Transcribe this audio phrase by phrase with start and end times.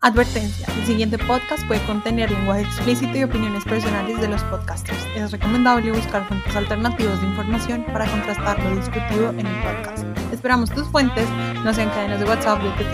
[0.00, 4.96] Advertencia, el siguiente podcast puede contener lenguaje explícito y opiniones personales de los podcasters.
[5.16, 10.04] Es recomendable buscar fuentes alternativas de información para contrastar lo discutido en el podcast.
[10.32, 11.28] Esperamos tus fuentes
[11.64, 12.84] no sean cadenas de WhatsApp de tu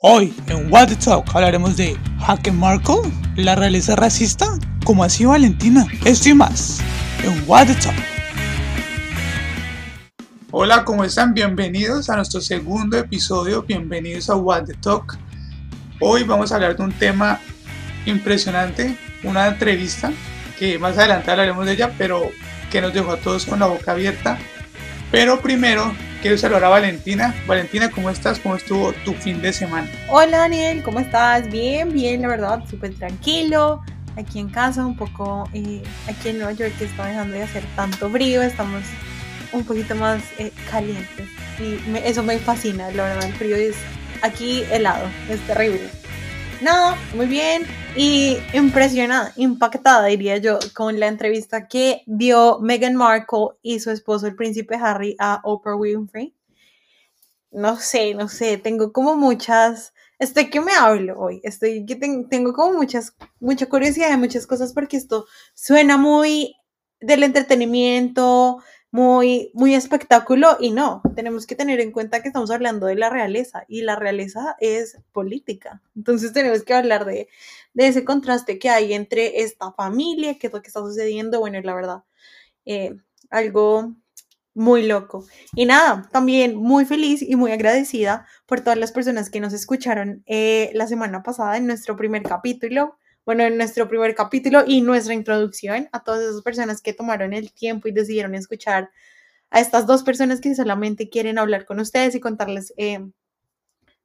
[0.00, 5.86] Hoy en What the Talk hablaremos de Jaque Markle, la realeza racista, como así Valentina,
[6.04, 6.82] esto y más
[7.24, 8.11] en What Talk.
[10.54, 11.32] Hola, ¿cómo están?
[11.32, 15.16] Bienvenidos a nuestro segundo episodio, bienvenidos a What the Talk.
[15.98, 17.40] Hoy vamos a hablar de un tema
[18.04, 20.12] impresionante, una entrevista
[20.58, 22.20] que más adelante hablaremos de ella, pero
[22.70, 24.36] que nos dejó a todos con la boca abierta.
[25.10, 27.34] Pero primero quiero saludar a Valentina.
[27.46, 28.38] Valentina, ¿cómo estás?
[28.38, 29.90] ¿Cómo estuvo tu fin de semana?
[30.10, 31.50] Hola Daniel, ¿cómo estás?
[31.50, 33.80] Bien, bien, la verdad, súper tranquilo.
[34.18, 37.64] Aquí en casa, un poco, eh, aquí en Nueva York, que está dejando de hacer
[37.74, 38.82] tanto frío, estamos
[39.52, 41.28] un poquito más eh, calientes.
[41.58, 43.76] Y eso me fascina, la verdad, el frío es
[44.22, 45.88] aquí helado, es terrible.
[46.62, 47.64] Nada, muy bien
[47.96, 54.28] y impresionada, impactada diría yo con la entrevista que dio Meghan Markle y su esposo
[54.28, 56.34] el príncipe Harry a Oprah Winfrey.
[57.50, 62.52] No sé, no sé, tengo como muchas, estoy que me hablo hoy, estoy que tengo
[62.54, 66.54] como muchas, mucha curiosidad de muchas cosas porque esto suena muy
[67.00, 72.86] del entretenimiento, muy, muy espectáculo y no, tenemos que tener en cuenta que estamos hablando
[72.86, 75.80] de la realeza y la realeza es política.
[75.96, 77.28] Entonces tenemos que hablar de,
[77.74, 81.74] ese contraste que hay entre esta familia, qué es lo que está sucediendo, bueno, la
[81.74, 82.04] verdad,
[82.66, 82.94] eh,
[83.30, 83.94] algo
[84.54, 85.26] muy loco.
[85.56, 90.22] Y nada, también muy feliz y muy agradecida por todas las personas que nos escucharon
[90.26, 95.14] eh, la semana pasada en nuestro primer capítulo bueno, en nuestro primer capítulo y nuestra
[95.14, 98.90] introducción a todas esas personas que tomaron el tiempo y decidieron escuchar
[99.50, 103.06] a estas dos personas que solamente quieren hablar con ustedes y contarles eh,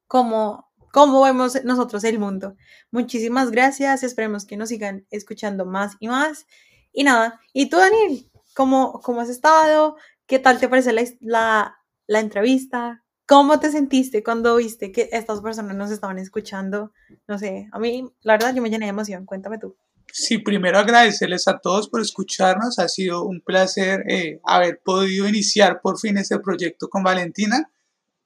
[0.06, 2.56] cómo, cómo vemos nosotros el mundo.
[2.90, 6.46] Muchísimas gracias, esperemos que nos sigan escuchando más y más.
[6.92, 8.30] Y nada, ¿y tú, Daniel?
[8.54, 9.96] ¿Cómo, cómo has estado?
[10.26, 13.04] ¿Qué tal te parece la, la, la entrevista?
[13.28, 16.92] ¿Cómo te sentiste cuando viste que estas personas nos estaban escuchando?
[17.26, 19.26] No sé, a mí, la verdad, yo me llené de emoción.
[19.26, 19.76] Cuéntame tú.
[20.10, 22.78] Sí, primero agradecerles a todos por escucharnos.
[22.78, 27.70] Ha sido un placer eh, haber podido iniciar por fin este proyecto con Valentina.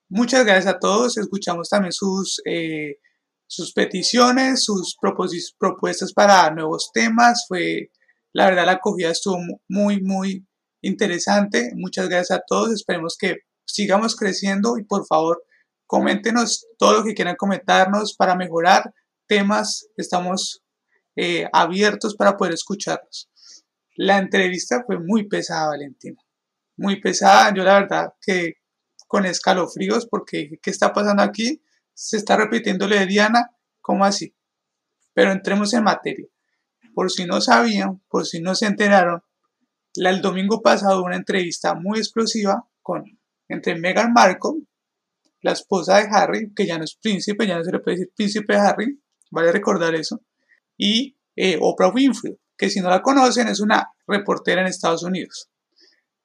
[0.08, 1.18] Muchas gracias a todos.
[1.18, 2.98] Escuchamos también sus, eh,
[3.48, 4.96] sus peticiones, sus
[5.58, 7.46] propuestas para nuevos temas.
[7.48, 7.90] Fue,
[8.32, 10.46] la verdad, la acogida estuvo muy, muy
[10.80, 11.72] interesante.
[11.74, 12.72] Muchas gracias a todos.
[12.72, 15.44] Esperemos que sigamos creciendo y por favor
[15.86, 18.94] coméntenos todo lo que quieran comentarnos para mejorar
[19.26, 19.88] temas.
[19.96, 20.62] Estamos
[21.16, 23.30] eh, abiertos para poder escucharlos.
[23.96, 26.20] La entrevista fue muy pesada, Valentina.
[26.76, 27.52] Muy pesada.
[27.54, 28.54] Yo la verdad que
[29.06, 31.62] con escalofríos porque ¿qué está pasando aquí?
[31.92, 33.50] Se está repitiendo lo de Diana.
[33.82, 34.34] ¿Cómo así?
[35.12, 36.26] Pero entremos en materia.
[36.94, 39.22] Por si no sabían, por si no se enteraron,
[39.94, 43.04] el domingo pasado una entrevista muy explosiva con
[43.52, 44.62] entre Meghan Markle,
[45.42, 48.12] la esposa de Harry, que ya no es príncipe, ya no se le puede decir
[48.14, 48.98] príncipe Harry,
[49.30, 50.20] vale recordar eso,
[50.76, 55.48] y eh, Oprah Winfrey, que si no la conocen es una reportera en Estados Unidos.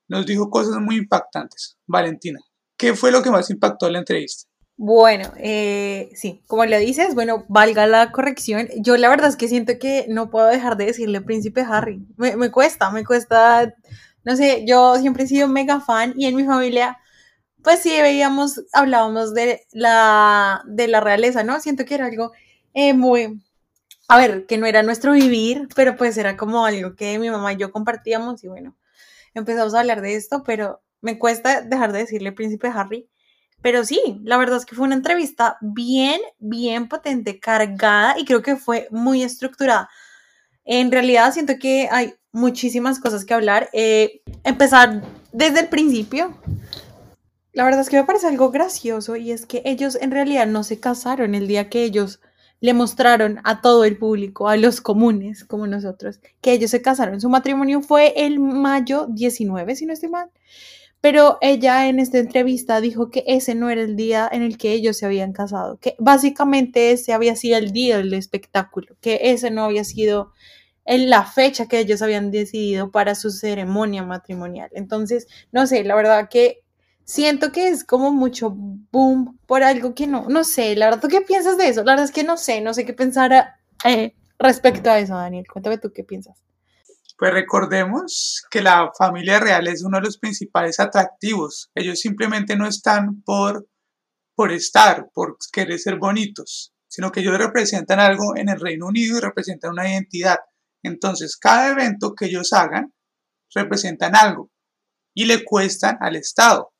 [0.08, 1.78] Nos dijo cosas muy impactantes.
[1.86, 2.40] Valentina,
[2.78, 4.48] ¿qué fue lo que más impactó en la entrevista?
[4.80, 8.70] Bueno, eh, sí, como le dices, bueno, valga la corrección.
[8.78, 12.06] Yo la verdad es que siento que no puedo dejar de decirle príncipe Harry.
[12.16, 13.74] Me, me cuesta, me cuesta,
[14.24, 17.00] no sé, yo siempre he sido mega fan y en mi familia
[17.68, 21.60] pues sí, veíamos, hablábamos de la, de la realeza, ¿no?
[21.60, 22.32] Siento que era algo
[22.74, 23.42] eh, muy,
[24.08, 27.52] a ver, que no era nuestro vivir, pero pues era como algo que mi mamá
[27.52, 28.78] y yo compartíamos y bueno,
[29.34, 33.10] empezamos a hablar de esto, pero me cuesta dejar de decirle príncipe Harry.
[33.62, 38.42] Pero sí, la verdad es que fue una entrevista bien, bien potente, cargada y creo
[38.42, 39.90] que fue muy estructurada.
[40.64, 43.70] En realidad siento que hay muchísimas cosas que hablar.
[43.74, 45.02] Eh, empezar
[45.34, 46.34] desde el principio,
[47.58, 50.64] la verdad es que me parece algo gracioso y es que ellos en realidad no
[50.64, 52.22] se casaron el día que ellos
[52.60, 57.20] le mostraron a todo el público, a los comunes como nosotros, que ellos se casaron.
[57.20, 60.30] Su matrimonio fue el mayo 19, si no estoy mal.
[61.02, 64.74] Pero ella en esta entrevista dijo que ese no era el día en el que
[64.74, 69.50] ellos se habían casado, que básicamente ese había sido el día del espectáculo, que ese
[69.50, 70.32] no había sido
[70.86, 74.70] en la fecha que ellos habían decidido para su ceremonia matrimonial.
[74.74, 76.67] Entonces, no sé, la verdad que
[77.08, 81.08] siento que es como mucho boom por algo que no, no sé, la verdad, ¿tú
[81.08, 81.84] qué piensas de eso?
[81.84, 83.56] La verdad es que no sé, no sé qué pensar
[83.86, 85.46] eh, respecto a eso, Daniel.
[85.52, 86.44] Cuéntame tú qué piensas.
[87.18, 91.72] Pues recordemos que la familia real es uno de los principales atractivos.
[91.74, 93.68] Ellos simplemente no están por
[94.36, 99.18] por estar, por querer ser bonitos, sino que ellos representan algo en el Reino Unido
[99.18, 100.38] y representan una identidad.
[100.84, 102.94] Entonces, cada evento que ellos hagan
[103.56, 104.52] representan algo
[105.16, 106.72] y le cuestan al Estado.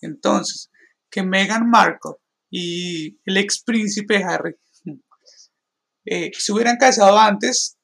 [0.00, 0.70] Entonces,
[1.10, 2.12] que Meghan Markle
[2.50, 4.56] y el ex príncipe Harry
[6.04, 7.76] eh, se hubieran casado antes,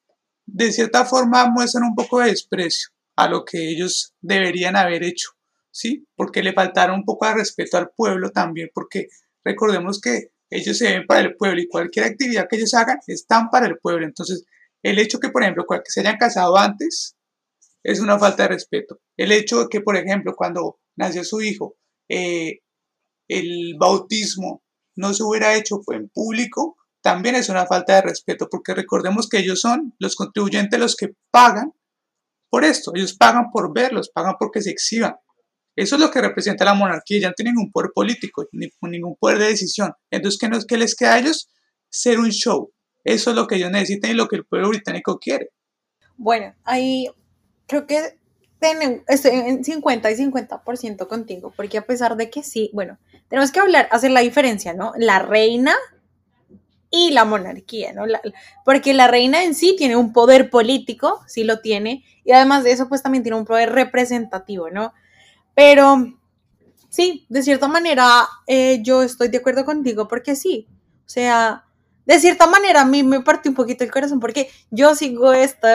[0.47, 5.31] de cierta forma muestran un poco de desprecio a lo que ellos deberían haber hecho,
[5.71, 6.07] ¿sí?
[6.17, 9.09] Porque le faltaron un poco de respeto al pueblo también, porque
[9.45, 13.49] recordemos que ellos se ven para el pueblo y cualquier actividad que ellos hagan están
[13.51, 14.05] para el pueblo.
[14.05, 14.45] Entonces,
[14.83, 17.17] el hecho que, por ejemplo, que se hayan casado antes
[17.83, 19.01] es una falta de respeto.
[19.17, 21.77] El hecho de que, por ejemplo, cuando nació su hijo,
[22.09, 22.61] eh,
[23.29, 24.63] el bautismo
[24.95, 29.39] no se hubiera hecho en público, también es una falta de respeto, porque recordemos que
[29.39, 31.73] ellos son los contribuyentes los que pagan
[32.49, 32.93] por esto.
[32.95, 35.17] Ellos pagan por verlos, pagan porque se exhiban.
[35.75, 37.21] Eso es lo que representa la monarquía.
[37.21, 39.93] Ya no tienen ningún poder político, ni ningún poder de decisión.
[40.11, 41.51] Entonces, ¿qué, nos, qué les queda a ellos?
[41.91, 42.73] Ser un show.
[43.05, 45.49] Eso es lo que ellos necesitan y lo que el pueblo británico quiere.
[46.17, 47.09] Bueno, ahí
[47.67, 48.19] creo que
[49.09, 52.99] estoy en 50 y 50% contigo, porque a pesar de que sí, bueno,
[53.29, 54.93] tenemos que hablar, hacer la diferencia, ¿no?
[54.97, 55.75] La reina
[56.91, 58.05] y la monarquía, ¿no?
[58.67, 62.73] porque la reina en sí tiene un poder político, sí lo tiene, y además de
[62.73, 64.93] eso, pues también tiene un poder representativo, ¿no?
[65.55, 66.13] Pero
[66.91, 70.69] sí, de cierta manera, eh, yo estoy de acuerdo contigo, porque sí,
[71.07, 71.65] o sea,
[72.05, 75.67] de cierta manera a mí me partió un poquito el corazón, porque yo sigo esto,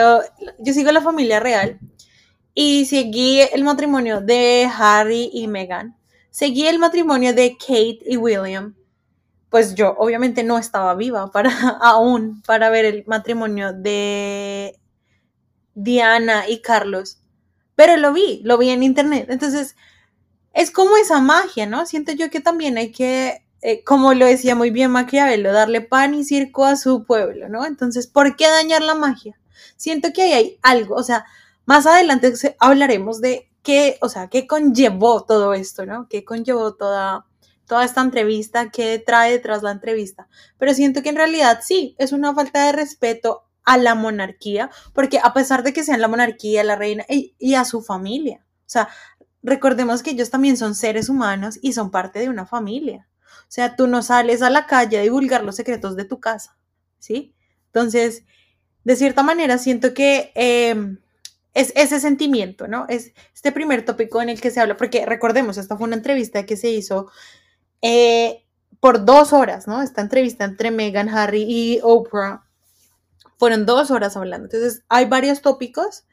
[0.60, 1.80] yo sigo la familia real,
[2.60, 5.96] y seguí el matrimonio de Harry y Meghan,
[6.28, 8.74] seguí el matrimonio de Kate y William,
[9.48, 11.50] pues yo obviamente no estaba viva para
[11.80, 14.76] aún para ver el matrimonio de
[15.76, 17.20] Diana y Carlos,
[17.76, 19.28] pero lo vi, lo vi en internet.
[19.30, 19.76] Entonces,
[20.52, 21.86] es como esa magia, ¿no?
[21.86, 26.12] Siento yo que también hay que, eh, como lo decía muy bien Maquiavelo, darle pan
[26.12, 27.64] y circo a su pueblo, ¿no?
[27.64, 29.38] Entonces, ¿por qué dañar la magia?
[29.76, 31.24] Siento que ahí hay algo, o sea,
[31.68, 36.08] más adelante hablaremos de qué, o sea, qué conllevó todo esto, ¿no?
[36.08, 37.26] ¿Qué conllevó toda
[37.66, 40.28] toda esta entrevista, qué trae detrás la entrevista.
[40.56, 45.20] Pero siento que en realidad sí, es una falta de respeto a la monarquía, porque
[45.22, 48.88] a pesar de que sean la monarquía, la reina y, a su familia, o sea,
[49.42, 53.06] recordemos que ellos también son seres humanos y son parte de una familia.
[53.42, 56.56] O sea, tú no sales a la calle a divulgar los secretos de tu casa,
[56.98, 57.34] ¿sí?
[57.66, 58.24] Entonces,
[58.84, 61.00] de cierta manera, siento que em,
[61.54, 62.86] es ese sentimiento, ¿no?
[62.88, 66.46] Es este primer tópico en el que se habla, porque recordemos, esta fue una entrevista
[66.46, 67.10] que se hizo
[67.82, 68.44] eh,
[68.80, 69.82] por dos horas, ¿no?
[69.82, 72.44] Esta entrevista entre Meghan, Harry y Oprah
[73.36, 74.46] fueron dos horas hablando.
[74.46, 76.04] Entonces, hay varios tópicos.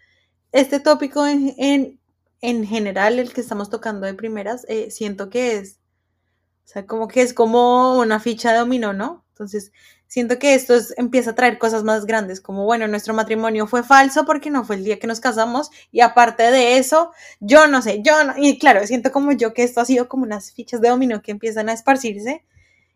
[0.51, 1.99] Este tópico en,
[2.41, 5.79] en, general, el que estamos tocando de primeras, eh, siento que es,
[6.65, 9.25] o sea, como que es como una ficha de dominó, ¿no?
[9.29, 9.71] Entonces,
[10.15, 14.23] siento que esto empieza a traer cosas más grandes, como bueno, nuestro matrimonio fue falso
[14.23, 18.01] porque no fue el día que nos casamos y aparte de eso, yo no sé,
[18.01, 20.87] yo no, y claro, siento como yo que esto ha sido como unas fichas de
[20.87, 22.45] dominó que empiezan a esparcirse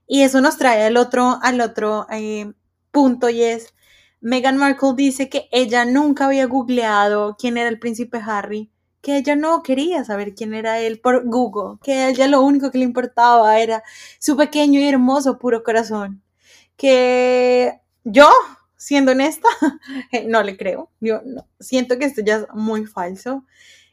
[0.08, 2.54] y eso nos trae al otro, al otro eh,
[2.90, 3.74] punto y es,
[4.22, 8.72] Meghan Markle dice que ella nunca había googleado quién era el príncipe Harry,
[9.02, 12.72] que ella no quería saber quién era él por Google, que a ella lo único
[12.72, 13.84] que le importaba era
[14.20, 16.24] su pequeño y hermoso puro corazón
[16.80, 18.30] que yo,
[18.78, 19.50] siendo honesta,
[20.28, 20.90] no le creo.
[21.02, 21.22] Yo
[21.60, 23.46] siento que esto ya es muy falso.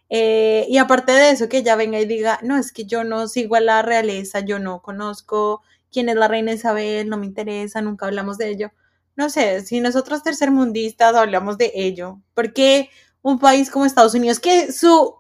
[0.09, 3.27] Eh, y aparte de eso, que ella venga y diga, no, es que yo no
[3.27, 5.63] sigo a la realeza, yo no conozco
[5.93, 8.71] quién es la reina Isabel, no me interesa, nunca hablamos de ello.
[9.17, 12.91] No sé, si nosotros tercermundistas hablamos de ello, porque
[13.23, 15.17] un país como Estados Unidos, que su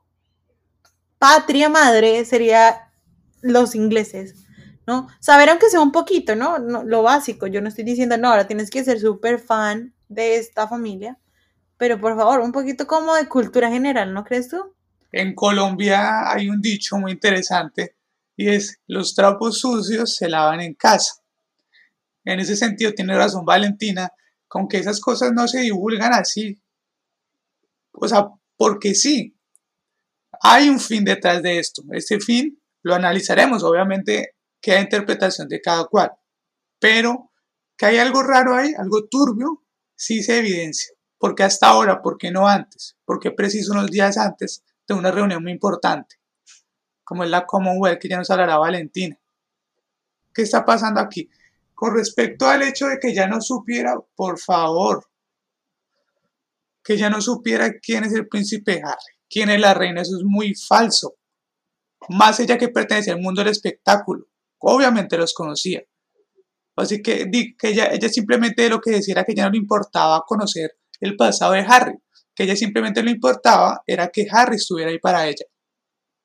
[1.18, 2.92] patria madre sería
[3.40, 4.45] los ingleses,
[4.86, 5.08] ¿no?
[5.20, 6.58] Saber aunque sea un poquito, ¿no?
[6.58, 10.68] Lo básico, yo no estoy diciendo, no, ahora tienes que ser súper fan de esta
[10.68, 11.18] familia,
[11.76, 14.74] pero por favor, un poquito como de cultura general, ¿no crees tú?
[15.12, 17.96] En Colombia hay un dicho muy interesante
[18.36, 21.14] y es, los trapos sucios se lavan en casa.
[22.24, 24.10] En ese sentido tiene razón Valentina,
[24.46, 26.60] con que esas cosas no se divulgan así.
[27.92, 29.36] O sea, porque sí,
[30.42, 31.82] hay un fin detrás de esto.
[31.92, 36.12] Este fin lo analizaremos, obviamente queda interpretación de cada cual.
[36.78, 37.30] Pero
[37.76, 39.62] que hay algo raro ahí, algo turbio,
[39.94, 40.94] sí se evidencia.
[41.18, 42.96] Porque hasta ahora, ¿por qué no antes?
[43.04, 46.16] Porque preciso unos días antes de una reunión muy importante,
[47.04, 49.18] como es la Commonwealth, que ya nos hablará Valentina.
[50.32, 51.30] ¿Qué está pasando aquí?
[51.74, 55.06] Con respecto al hecho de que ya no supiera, por favor,
[56.84, 60.24] que ya no supiera quién es el príncipe Harry, quién es la reina, eso es
[60.24, 61.16] muy falso.
[62.10, 64.26] Más ella que pertenece al mundo del espectáculo
[64.58, 65.82] obviamente los conocía.
[66.76, 70.22] Así que, que ella, ella simplemente lo que decía era que ya no le importaba
[70.26, 71.94] conocer el pasado de Harry,
[72.34, 75.46] que ella simplemente le importaba era que Harry estuviera ahí para ella.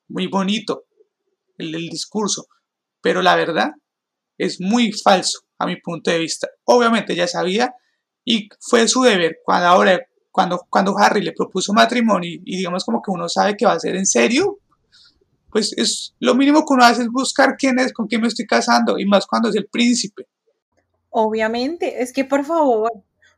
[0.09, 0.85] Muy bonito
[1.57, 2.47] el, discurso,
[3.01, 3.71] pero la verdad
[4.37, 6.49] es muy falso a mi punto de vista.
[6.65, 7.73] Obviamente ella sabía
[8.25, 9.99] y fue su deber cuando ahora
[10.31, 13.79] cuando, cuando Harry le propuso matrimonio y digamos como que uno sabe que va a
[13.79, 14.59] ser en serio,
[15.51, 18.45] pues es lo mínimo que uno hace es buscar quién es, con quién me estoy
[18.45, 20.27] casando y más cuando es el príncipe.
[21.09, 22.91] Obviamente, es que por favor,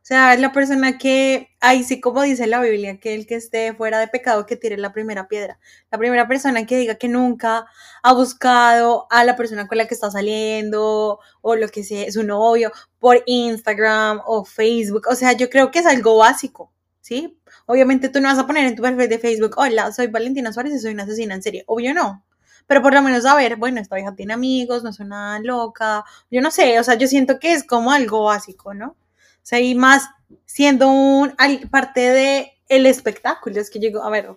[0.04, 3.72] o sea, la persona que, ahí sí como dice la Biblia, que el que esté
[3.72, 5.58] fuera de pecado que tire la primera piedra.
[5.90, 7.66] La primera persona que diga que nunca
[8.02, 12.22] ha buscado a la persona con la que está saliendo o lo que sea, su
[12.22, 15.06] novio, por Instagram o Facebook.
[15.10, 17.40] O sea, yo creo que es algo básico, ¿sí?
[17.66, 20.74] Obviamente tú no vas a poner en tu perfil de Facebook, hola, soy Valentina Suárez
[20.74, 21.64] y soy una asesina en serie.
[21.66, 22.24] Obvio no.
[22.66, 26.40] Pero por lo menos saber, bueno, esta hija tiene amigos, no es una loca, yo
[26.40, 28.88] no sé, o sea, yo siento que es como algo básico, ¿no?
[28.88, 30.08] O sea, y más
[30.46, 31.34] siendo un
[31.70, 34.30] parte de el espectáculo, es que llegó, a ver,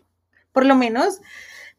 [0.51, 1.19] por lo menos,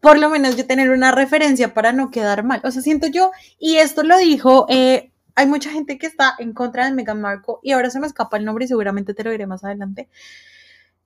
[0.01, 2.61] por lo menos yo tener una referencia para no quedar mal.
[2.65, 6.53] O sea, siento yo, y esto lo dijo, eh, hay mucha gente que está en
[6.55, 9.31] contra de Meghan Markle, y ahora se me escapa el nombre y seguramente te lo
[9.31, 10.09] diré más adelante.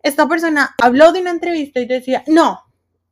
[0.03, 2.61] Esta persona habló de una entrevista y decía, no,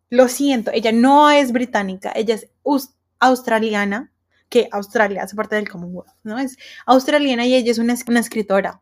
[0.09, 4.11] lo siento, ella no es británica, ella es us- australiana,
[4.49, 6.39] que Australia hace parte del Commonwealth, ¿no?
[6.39, 6.57] Es
[6.87, 8.81] australiana y ella es una, una escritora.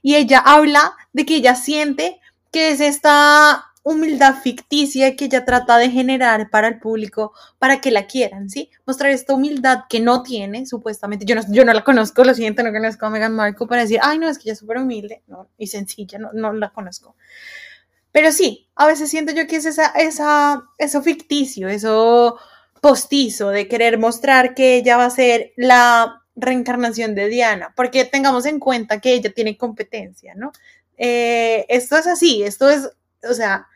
[0.00, 2.18] Y ella habla de que ella siente
[2.50, 7.92] que es esta humildad ficticia que ella trata de generar para el público, para que
[7.92, 8.68] la quieran, ¿sí?
[8.84, 11.24] Mostrar esta humildad que no tiene, supuestamente.
[11.24, 14.00] Yo no, yo no la conozco, lo siento, no conozco a Meghan Markle para decir,
[14.02, 17.14] ay, no, es que ella es súper humilde no, y sencilla, no, no la conozco.
[18.10, 22.40] Pero sí, a veces siento yo que es esa, esa, eso ficticio, eso
[22.80, 28.46] postizo de querer mostrar que ella va a ser la reencarnación de Diana, porque tengamos
[28.46, 30.50] en cuenta que ella tiene competencia, ¿no?
[30.96, 32.90] Eh, esto es así, esto es,
[33.22, 33.68] o sea,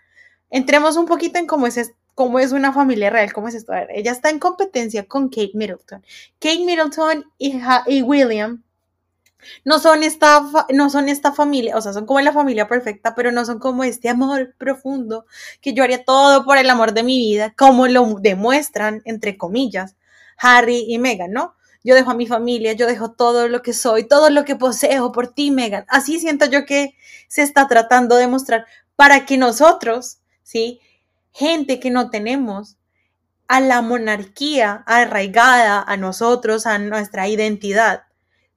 [0.50, 3.73] entremos un poquito en cómo es, cómo es una familia real, cómo es esto.
[3.73, 6.04] A ver, ella está en competencia con Kate Middleton.
[6.38, 8.62] Kate Middleton y, William
[9.64, 13.33] no son esta, no son esta familia, o sea, son como la familia perfecta, pero
[13.33, 15.25] no son como este amor profundo
[15.62, 19.97] que yo haría todo por el amor de mi vida, como lo demuestran, entre comillas,
[20.37, 21.54] Harry y Meghan, ¿no?
[21.83, 25.12] Yo dejo a mi familia, yo dejo todo lo que soy, todo lo que poseo
[25.12, 25.87] por ti, Meghan.
[25.88, 26.95] Así siento yo que
[27.28, 28.66] se está tratando de mostrar
[28.97, 30.19] para que nosotros,
[30.50, 30.80] ¿sí?
[31.30, 32.76] Gente que no tenemos
[33.47, 38.02] a la monarquía arraigada a nosotros, a nuestra identidad,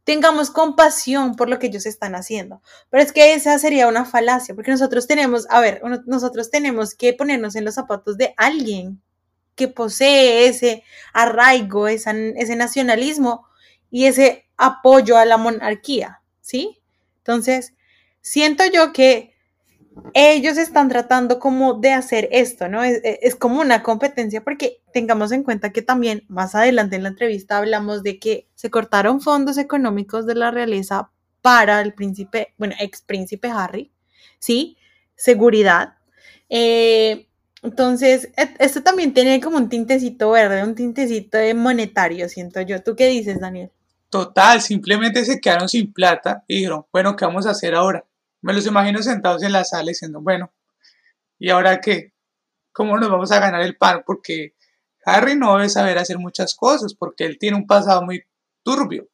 [0.03, 2.63] tengamos compasión por lo que ellos están haciendo.
[2.89, 7.13] Pero es que esa sería una falacia, porque nosotros tenemos, a ver, nosotros tenemos que
[7.13, 8.99] ponernos en los zapatos de alguien
[9.53, 10.83] que posee ese
[11.13, 13.45] arraigo, ese nacionalismo
[13.91, 16.81] y ese apoyo a la monarquía, ¿sí?
[17.17, 17.75] Entonces,
[18.19, 19.32] siento yo que
[20.13, 22.83] ellos están tratando como de hacer esto, ¿no?
[22.83, 27.57] Es, como una competencia porque tengamos en cuenta que también más adelante en la entrevista
[27.57, 33.01] hablamos de que se cortaron fondos económicos de la realeza para el príncipe, bueno, ex
[33.01, 33.91] príncipe Harry,
[34.39, 34.77] ¿sí?
[35.15, 35.95] Seguridad.
[36.49, 37.27] Eh,
[37.63, 42.81] entonces, esto también tiene como un tintecito verde, un tintecito de monetario, siento yo.
[42.83, 43.71] ¿Tú qué dices, Daniel?
[44.09, 48.05] Total, simplemente se quedaron sin plata y dijeron, bueno, ¿qué vamos a hacer ahora?
[48.43, 50.53] Me los imagino sentados en la sala diciendo, bueno,
[51.39, 52.11] ¿y ahora qué?
[52.73, 54.03] ¿Cómo nos vamos a ganar el pan?
[54.05, 54.55] Porque
[55.05, 58.21] Harry no debe saber hacer muchas cosas, porque él tiene un pasado muy
[58.61, 59.07] turbio.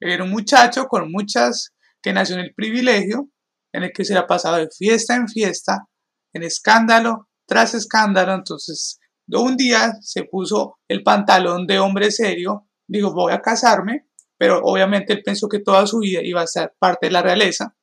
[0.00, 3.30] Era un muchacho con muchas, que nació en el privilegio,
[3.72, 5.88] en el que se le ha pasado de fiesta en fiesta,
[6.32, 8.34] en escándalo tras escándalo.
[8.34, 14.60] Entonces, un día se puso el pantalón de hombre serio, dijo, voy a casarme, pero
[14.64, 17.76] obviamente él pensó que toda su vida iba a ser parte de la realeza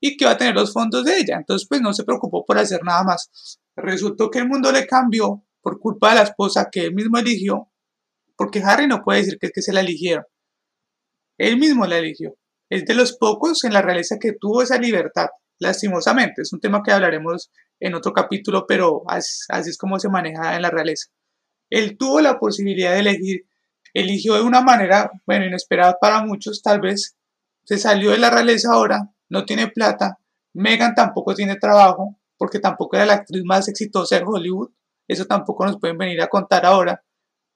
[0.00, 1.36] y que iba a tener los fondos de ella.
[1.36, 3.58] Entonces, pues no se preocupó por hacer nada más.
[3.76, 7.70] Resultó que el mundo le cambió por culpa de la esposa que él mismo eligió,
[8.36, 10.24] porque Harry no puede decir que es que se la eligieron.
[11.38, 12.34] Él mismo la eligió.
[12.70, 15.28] Es de los pocos en la realeza que tuvo esa libertad,
[15.58, 16.42] lastimosamente.
[16.42, 17.50] Es un tema que hablaremos
[17.80, 21.08] en otro capítulo, pero así, así es como se maneja en la realeza.
[21.70, 23.46] Él tuvo la posibilidad de elegir,
[23.94, 27.16] eligió de una manera, bueno, inesperada para muchos, tal vez.
[27.64, 30.18] Se salió de la realeza ahora, no tiene plata.
[30.54, 34.70] Megan tampoco tiene trabajo, porque tampoco era la actriz más exitosa de Hollywood.
[35.06, 37.02] Eso tampoco nos pueden venir a contar ahora.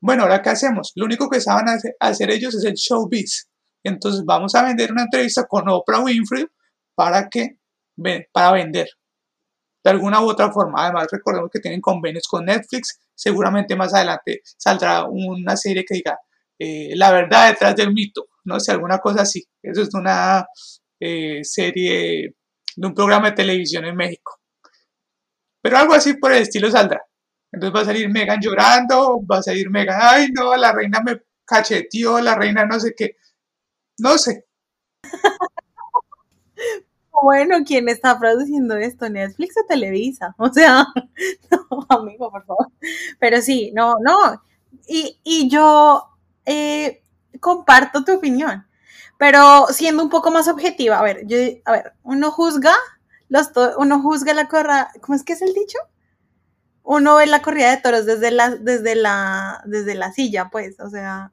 [0.00, 0.92] Bueno, ahora qué hacemos?
[0.96, 1.66] Lo único que saben
[2.00, 3.48] hacer, ellos es el showbiz.
[3.84, 6.46] Entonces vamos a vender una entrevista con Oprah Winfrey
[6.94, 7.58] para que
[8.32, 8.88] para vender
[9.84, 10.84] de alguna u otra forma.
[10.84, 13.00] Además, recordemos que tienen convenios con Netflix.
[13.14, 16.18] Seguramente más adelante saldrá una serie que diga
[16.58, 19.44] eh, la verdad detrás del mito, no sé, alguna cosa así.
[19.62, 20.46] Eso es una
[21.04, 22.36] eh, serie
[22.76, 24.38] de un programa de televisión en México.
[25.60, 27.04] Pero algo así por el estilo saldrá.
[27.50, 31.20] Entonces va a salir Megan llorando, va a salir Megan, ay no, la reina me
[31.44, 33.16] cacheteó, la reina no sé qué.
[33.98, 34.44] No sé.
[37.22, 39.08] Bueno, ¿quién está produciendo esto?
[39.08, 40.34] ¿Netflix o Televisa?
[40.38, 40.86] O sea,
[41.52, 42.66] no, amigo, por favor.
[43.20, 44.42] Pero sí, no, no.
[44.88, 46.04] Y, y yo
[46.44, 47.04] eh,
[47.38, 48.66] comparto tu opinión,
[49.22, 52.74] pero siendo un poco más objetiva, a ver, yo, a ver, uno juzga,
[53.28, 55.78] los uno juzga la corra, ¿cómo es que es el dicho?
[56.82, 60.90] Uno ve la corrida de toros desde la, desde la, desde la silla, pues, o
[60.90, 61.30] sea,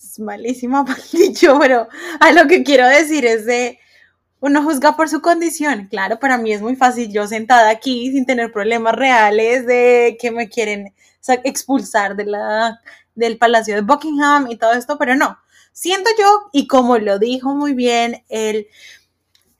[0.00, 1.88] es malísimo el dicho, pero
[2.20, 3.80] a lo que quiero decir es de,
[4.38, 5.88] uno juzga por su condición.
[5.88, 10.30] Claro, para mí es muy fácil yo sentada aquí sin tener problemas reales de que
[10.30, 10.94] me quieren
[11.42, 12.80] expulsar de la,
[13.16, 15.36] del Palacio de Buckingham y todo esto, pero no.
[15.78, 18.66] Siento yo, y como lo dijo muy bien el,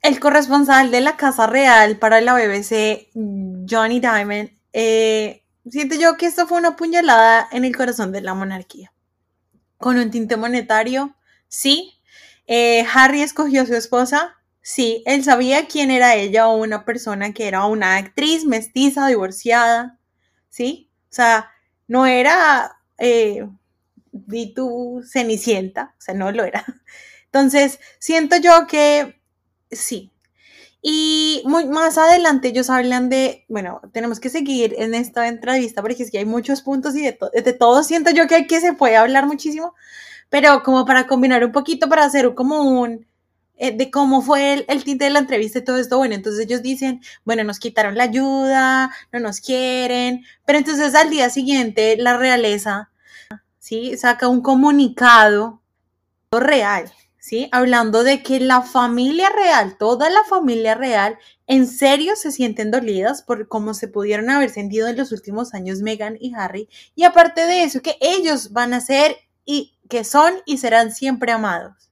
[0.01, 3.11] el corresponsal de la Casa Real para la BBC,
[3.69, 8.33] Johnny Diamond, eh, siento yo que esto fue una puñalada en el corazón de la
[8.33, 8.95] monarquía.
[9.77, 11.15] Con un tinte monetario,
[11.49, 11.93] sí.
[12.47, 15.03] Eh, Harry escogió a su esposa, sí.
[15.05, 19.99] Él sabía quién era ella o una persona que era una actriz mestiza, divorciada,
[20.49, 20.91] sí.
[21.11, 21.51] O sea,
[21.87, 23.47] no era eh,
[24.27, 26.65] vi tu Cenicienta, o sea, no lo era.
[27.27, 29.21] Entonces, siento yo que
[29.71, 30.13] sí.
[30.83, 36.03] Y muy, más adelante ellos hablan de, bueno, tenemos que seguir en esta entrevista porque
[36.03, 38.73] es que hay muchos puntos y de, de todo siento yo que, hay que se
[38.73, 39.75] puede hablar muchísimo,
[40.31, 43.07] pero como para combinar un poquito, para hacer como un,
[43.59, 45.97] eh, de cómo fue el, el, tinte de la entrevista y todo esto.
[45.99, 51.11] Bueno, entonces ellos dicen, bueno, nos quitaron la ayuda, no nos quieren, pero entonces al
[51.11, 52.91] día siguiente la realeza
[53.67, 53.97] ¿sí?
[53.97, 55.61] Saca un comunicado
[56.31, 57.49] real, ¿sí?
[57.51, 63.23] Hablando de que la familia real, toda la familia real, en serio se sienten dolidas
[63.23, 66.69] por cómo se pudieron haber sentido en los últimos años Meghan y Harry.
[66.95, 71.33] Y aparte de eso, que ellos van a ser y que son y serán siempre
[71.33, 71.91] amados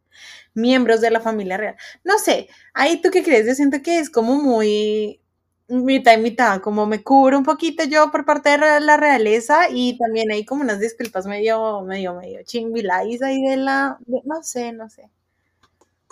[0.57, 1.75] miembros de la familia real.
[2.05, 5.24] No sé, ahí tú qué crees, yo siento que es como muy
[5.69, 9.97] mitad y mitad, como me cubro un poquito yo por parte de la realeza y
[9.99, 14.89] también hay como unas disculpas medio, medio, medio chingvilais ahí de la, no sé, no
[14.91, 15.11] sé.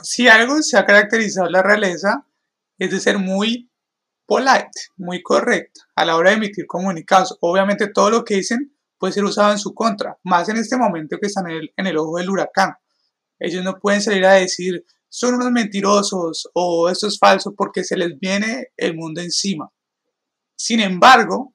[0.03, 2.27] Si algo se ha caracterizado la realeza
[2.79, 3.71] es de ser muy
[4.27, 7.37] polite, muy correcta a la hora de emitir comunicados.
[7.41, 11.19] Obviamente todo lo que dicen puede ser usado en su contra, más en este momento
[11.21, 12.75] que están en el, en el ojo del huracán.
[13.38, 17.98] Ellos no pueden salir a decir, son unos mentirosos o esto es falso porque se
[17.98, 19.70] les viene el mundo encima.
[20.57, 21.55] Sin embargo,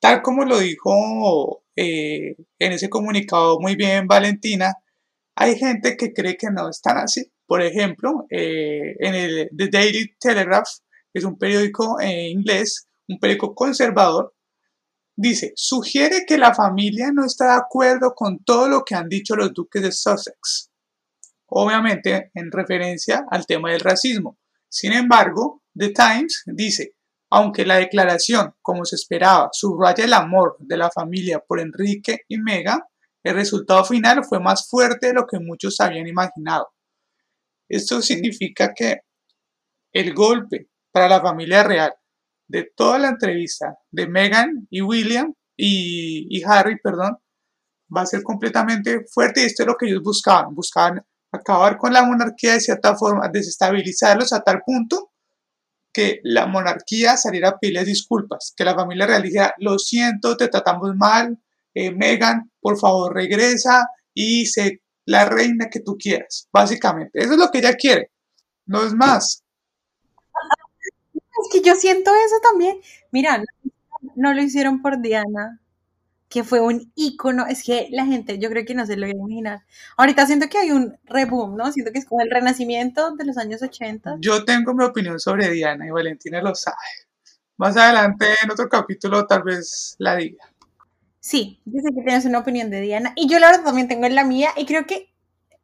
[0.00, 4.74] tal como lo dijo eh, en ese comunicado muy bien Valentina,
[5.36, 7.30] hay gente que cree que no están así.
[7.46, 10.68] Por ejemplo, eh, en el The Daily Telegraph,
[11.12, 14.34] que es un periódico en inglés, un periódico conservador,
[15.14, 19.36] dice, sugiere que la familia no está de acuerdo con todo lo que han dicho
[19.36, 20.72] los duques de Sussex
[21.56, 24.38] obviamente en referencia al tema del racismo.
[24.68, 26.96] Sin embargo, The Times dice,
[27.30, 32.38] aunque la declaración, como se esperaba, subraya el amor de la familia por Enrique y
[32.38, 32.80] Meghan,
[33.22, 36.72] el resultado final fue más fuerte de lo que muchos habían imaginado.
[37.68, 39.02] Esto significa que
[39.92, 41.94] el golpe para la familia real
[42.48, 47.16] de toda la entrevista de Meghan y William y, y Harry, perdón,
[47.96, 50.52] va a ser completamente fuerte y esto es lo que ellos buscaban.
[50.52, 51.04] Buscaban
[51.36, 55.12] acabar con la monarquía de cierta forma, desestabilizarlos a tal punto
[55.92, 60.48] que la monarquía saliera a pedirles disculpas, que la familia real dijera, lo siento, te
[60.48, 61.38] tratamos mal,
[61.72, 67.20] eh, Megan, por favor regresa y sé la reina que tú quieras, básicamente.
[67.20, 68.10] Eso es lo que ella quiere,
[68.66, 69.44] no es más.
[71.14, 72.80] Es que yo siento eso también.
[73.12, 73.42] Mira,
[74.16, 75.60] no lo hicieron por Diana,
[76.34, 79.16] que fue un ícono, es que la gente, yo creo que no se lo iba
[79.16, 79.62] a imaginar.
[79.96, 81.70] Ahorita siento que hay un reboom, ¿no?
[81.70, 84.16] Siento que es como el renacimiento de los años 80.
[84.18, 86.76] Yo tengo mi opinión sobre Diana y Valentina lo sabe.
[87.56, 90.44] Más adelante en otro capítulo tal vez la diga.
[91.20, 94.24] Sí, dice que tienes una opinión de Diana y yo la verdad también tengo la
[94.24, 95.14] mía y creo que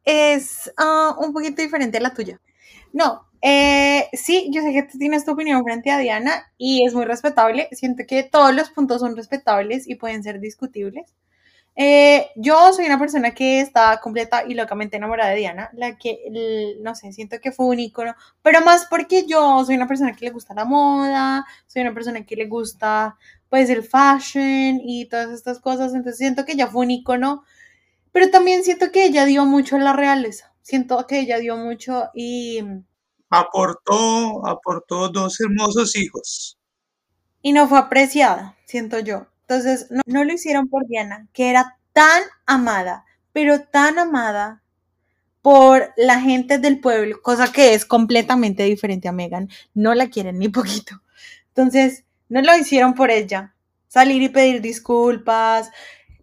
[0.04, 2.40] es ah, un poquito diferente a la tuya.
[2.92, 6.94] No, eh, sí, yo sé que tú tienes tu opinión frente a Diana y es
[6.94, 7.68] muy respetable.
[7.72, 11.14] Siento que todos los puntos son respetables y pueden ser discutibles.
[11.76, 16.18] Eh, yo soy una persona que está completa y locamente enamorada de Diana, la que,
[16.82, 20.26] no sé, siento que fue un icono, pero más porque yo soy una persona que
[20.26, 23.16] le gusta la moda, soy una persona que le gusta,
[23.48, 27.44] pues, el fashion y todas estas cosas, entonces siento que ya fue un icono
[28.12, 30.52] Pero también siento que ella dio mucho a la realeza.
[30.62, 32.62] Siento que ella dio mucho y...
[33.30, 36.58] Aportó, aportó dos hermosos hijos.
[37.42, 39.26] Y no fue apreciada, siento yo.
[39.42, 44.62] Entonces, no, no lo hicieron por Diana, que era tan amada, pero tan amada
[45.42, 49.48] por la gente del pueblo, cosa que es completamente diferente a Megan.
[49.74, 51.00] No la quieren ni poquito.
[51.48, 53.54] Entonces, no lo hicieron por ella.
[53.88, 55.70] Salir y pedir disculpas.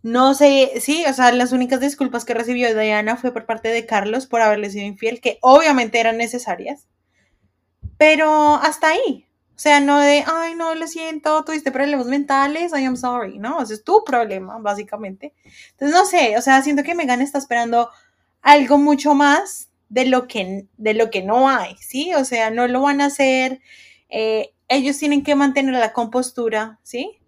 [0.03, 3.85] No sé, sí, o sea, las únicas disculpas que recibió Diana fue por parte de
[3.85, 6.87] Carlos por haberle sido infiel, que obviamente eran necesarias.
[7.97, 9.25] Pero hasta ahí.
[9.55, 13.61] O sea, no de, ay, no, lo siento, tuviste problemas mentales, I am sorry, ¿no?
[13.61, 15.33] Ese es tu problema, básicamente.
[15.71, 17.89] Entonces, no sé, o sea, siento que Megan está esperando
[18.43, 22.13] algo mucho más de lo que, de lo que no hay, ¿sí?
[22.13, 23.61] O sea, no lo van a hacer.
[24.09, 27.19] Eh, ellos tienen que mantener la compostura, ¿sí?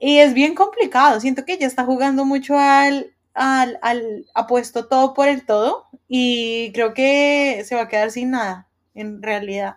[0.00, 1.20] Y es bien complicado.
[1.20, 6.72] Siento que ella está jugando mucho al, al, al apuesto todo por el todo y
[6.72, 9.76] creo que se va a quedar sin nada, en realidad.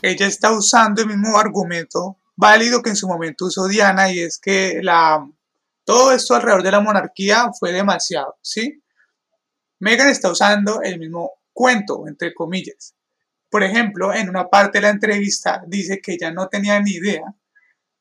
[0.00, 4.38] Ella está usando el mismo argumento válido que en su momento usó Diana y es
[4.38, 5.28] que la,
[5.84, 8.82] todo esto alrededor de la monarquía fue demasiado, ¿sí?
[9.78, 12.94] Megan está usando el mismo cuento, entre comillas.
[13.50, 17.34] Por ejemplo, en una parte de la entrevista dice que ella no tenía ni idea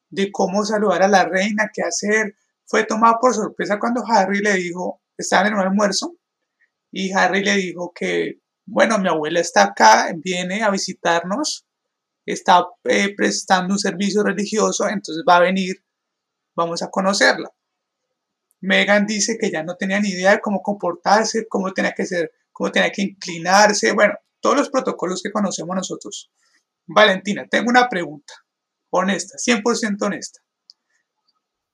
[0.10, 2.36] de cómo saludar a la reina, qué hacer.
[2.66, 6.16] Fue tomada por sorpresa cuando Harry le dijo, estaban en un almuerzo,
[6.92, 8.40] y Harry le dijo que,
[8.72, 11.66] bueno, mi abuela está acá, viene a visitarnos,
[12.26, 15.84] está eh, prestando un servicio religioso, entonces va a venir,
[16.56, 17.50] vamos a conocerla.
[18.62, 22.32] Megan dice que ya no tenía ni idea de cómo comportarse, cómo tenía que ser,
[22.54, 26.32] cómo tenía que inclinarse, bueno, todos los protocolos que conocemos nosotros.
[26.86, 28.34] Valentina, tengo una pregunta,
[28.90, 30.40] honesta, 100% honesta.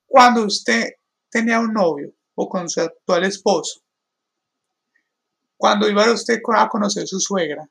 [0.07, 0.93] Cuando usted
[1.29, 3.81] tenía un novio o con su actual esposo,
[5.57, 7.67] cuando iba usted a conocer a su suegra,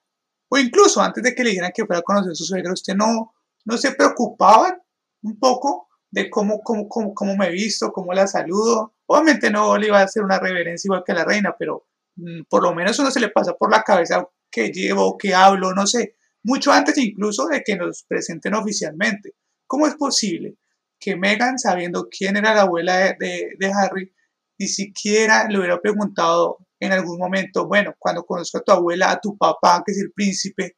[0.48, 2.94] o incluso antes de que le dijeran que fuera a conocer a su suegra, usted
[2.94, 4.76] no, no se preocupaba
[5.22, 9.76] un poco de cómo, cómo, cómo, cómo me he visto, cómo la saludo, Obviamente no
[9.76, 12.74] le iba a hacer una reverencia igual que a la reina, pero mm, por lo
[12.74, 16.72] menos uno se le pasa por la cabeza que llevo, que hablo, no sé, mucho
[16.72, 19.34] antes incluso de que nos presenten oficialmente.
[19.66, 20.56] ¿Cómo es posible
[20.98, 24.12] que Meghan, sabiendo quién era la abuela de, de, Harry,
[24.58, 29.20] ni siquiera le hubiera preguntado en algún momento, bueno, cuando conozco a tu abuela, a
[29.20, 30.76] tu papá, que es el príncipe,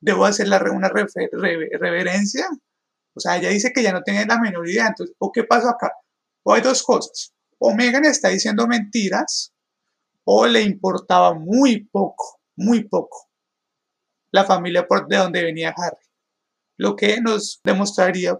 [0.00, 2.46] ¿debo hacerle una reverencia?
[3.14, 4.88] O sea, ella dice que ya no tiene la menor idea.
[4.88, 5.92] Entonces, ¿o qué pasó acá?
[6.42, 7.34] O hay dos cosas
[7.66, 9.52] o Megan está diciendo mentiras
[10.24, 13.30] o le importaba muy poco, muy poco
[14.30, 16.04] la familia por de donde venía Harry.
[16.76, 18.36] Lo que nos demostraría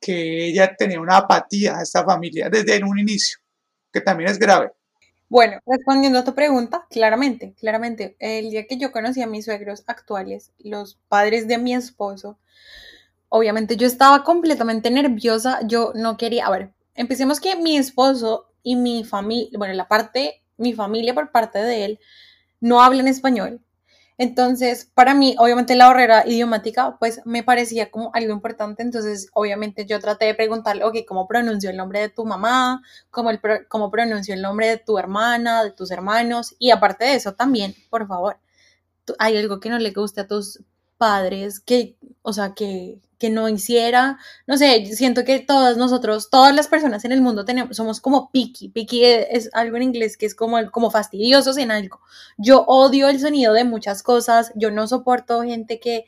[0.00, 3.38] que ella tenía una apatía a esta familia desde un inicio,
[3.92, 4.72] que también es grave.
[5.28, 9.82] Bueno, respondiendo a tu pregunta, claramente, claramente, el día que yo conocí a mis suegros
[9.88, 12.38] actuales, los padres de mi esposo,
[13.28, 18.76] obviamente yo estaba completamente nerviosa, yo no quería, a ver, Empecemos que mi esposo y
[18.76, 22.00] mi familia, bueno, la parte, mi familia por parte de él,
[22.60, 23.62] no hablan español.
[24.18, 28.82] Entonces, para mí, obviamente la barrera idiomática, pues me parecía como algo importante.
[28.82, 32.82] Entonces, obviamente yo traté de preguntarle, ok, ¿cómo pronunció el nombre de tu mamá?
[33.10, 36.54] ¿Cómo, el, pronunció el nombre de tu hermana, de tus hermanos?
[36.58, 38.38] Y aparte de eso, también, por favor,
[39.18, 40.60] hay algo que no le guste a tus
[40.96, 46.54] padres, que, o sea, que, que no hiciera, no sé, siento que todas nosotros, todas
[46.54, 50.26] las personas en el mundo tenemos, somos como picky, picky es, algo en inglés que
[50.26, 52.00] es como, como fastidiosos en algo.
[52.36, 56.04] Yo odio el sonido de muchas cosas, yo no soporto gente que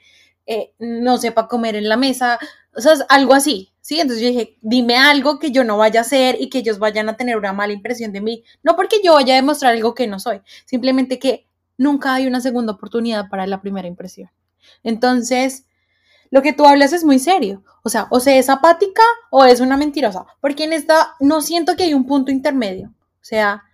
[0.46, 2.38] eh, no sepa comer en la mesa,
[2.74, 4.00] o sea, algo así, ¿sí?
[4.00, 7.08] Entonces yo dije, dime algo que yo no vaya a hacer y que ellos vayan
[7.08, 10.06] a tener una mala impresión de mí, no porque yo vaya a demostrar algo que
[10.06, 11.46] no soy, simplemente que
[11.78, 14.30] nunca hay una segunda oportunidad para la primera impresión.
[14.82, 15.64] Entonces,
[16.30, 17.62] lo que tú hablas es muy serio.
[17.82, 20.26] O sea, o se es apática o es una mentirosa.
[20.40, 22.88] Porque en esta no siento que hay un punto intermedio.
[22.88, 23.64] O sea,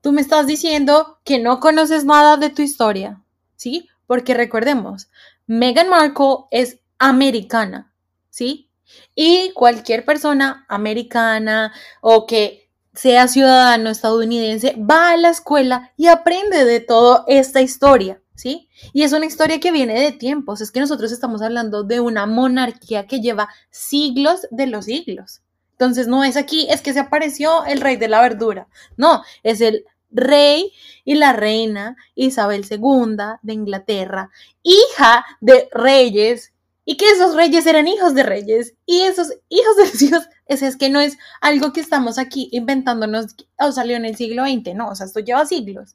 [0.00, 3.20] tú me estás diciendo que no conoces nada de tu historia.
[3.56, 3.88] ¿Sí?
[4.06, 5.08] Porque recordemos,
[5.46, 7.92] Meghan Markle es americana.
[8.30, 8.68] ¿Sí?
[9.14, 16.64] Y cualquier persona americana o que sea ciudadano estadounidense va a la escuela y aprende
[16.64, 18.20] de toda esta historia.
[18.40, 18.68] ¿Sí?
[18.92, 22.26] Y es una historia que viene de tiempos, es que nosotros estamos hablando de una
[22.26, 25.42] monarquía que lleva siglos de los siglos.
[25.72, 29.60] Entonces no es aquí, es que se apareció el rey de la verdura, no, es
[29.60, 30.72] el rey
[31.04, 34.30] y la reina Isabel II de Inglaterra,
[34.62, 36.52] hija de reyes
[36.84, 40.66] y que esos reyes eran hijos de reyes y esos hijos de los hijos, ese
[40.66, 44.74] es que no es algo que estamos aquí inventándonos o salió en el siglo XX,
[44.74, 45.94] no, o sea, esto lleva siglos.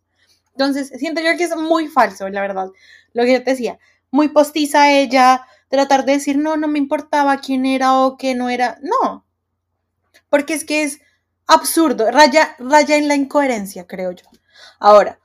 [0.56, 2.70] Entonces, siento yo que es muy falso, la verdad,
[3.14, 3.78] lo que yo te decía,
[4.12, 8.50] muy postiza ella, tratar de decir, no, no me importaba quién era o qué no
[8.50, 9.26] era, no,
[10.30, 11.00] porque es que es
[11.48, 14.26] absurdo, raya, raya en la incoherencia, creo yo.
[14.80, 15.20] Ahora,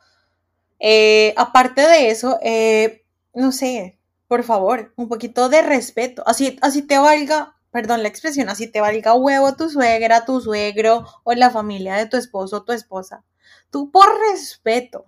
[0.79, 6.23] eh, aparte de eso, eh, no sé, por favor, un poquito de respeto.
[6.27, 11.07] Así, así te valga, perdón la expresión, así te valga huevo tu suegra, tu suegro
[11.25, 13.25] o la familia de tu esposo o tu esposa.
[13.71, 15.07] Tú por respeto.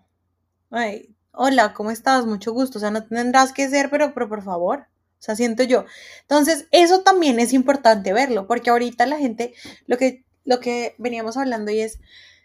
[0.75, 2.25] Ay, hola, ¿cómo estás?
[2.25, 2.79] Mucho gusto.
[2.79, 4.87] O sea, no tendrás que ser, pero, pero por favor.
[5.19, 5.85] O sea, siento yo.
[6.23, 9.53] Entonces, eso también es importante verlo, porque ahorita la gente,
[9.87, 12.01] lo que, lo que veníamos hablando y es,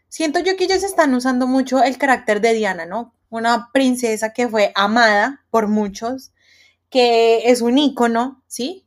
[0.09, 3.15] siento yo que ellos están usando mucho el carácter de Diana, ¿no?
[3.29, 6.33] Una princesa que fue amada por muchos,
[6.89, 8.85] que es un ícono, ¿sí?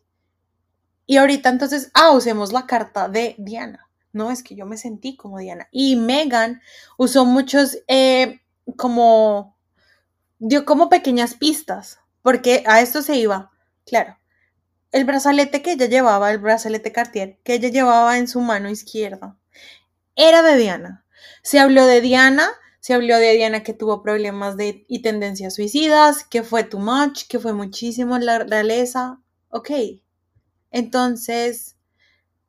[1.07, 3.89] Y ahorita entonces, ah, usemos la carta de Diana.
[4.13, 5.69] No, es que yo me sentí como Diana.
[5.71, 6.61] Y Megan
[6.99, 8.40] usó muchos, eh,
[8.77, 9.57] como,
[10.39, 13.51] dio como pequeñas pistas, porque a esto se iba,
[13.87, 14.19] claro.
[14.93, 19.37] El brazalete que ella llevaba, el brazalete Cartier, que ella llevaba en su mano izquierda,
[20.17, 21.05] era de Diana.
[21.43, 26.25] Se habló de Diana se habló de Diana que tuvo problemas de, y tendencias suicidas,
[26.25, 29.21] que fue too much, que fue muchísimo la realeza.
[29.51, 29.71] Ok.
[30.71, 31.77] Entonces,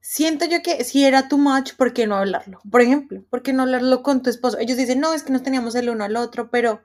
[0.01, 2.59] siento yo que si era too much, ¿por qué no hablarlo?
[2.69, 4.57] Por ejemplo, ¿por qué no hablarlo con tu esposo?
[4.59, 6.81] Ellos dicen, no, es que nos teníamos el uno al otro, pero